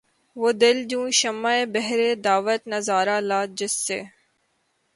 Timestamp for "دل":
0.61-0.77